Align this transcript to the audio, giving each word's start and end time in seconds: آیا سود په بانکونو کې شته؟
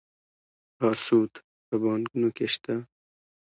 آیا 0.81 0.93
سود 1.05 1.33
په 1.67 1.75
بانکونو 1.83 2.29
کې 2.35 2.45
شته؟ 2.53 2.75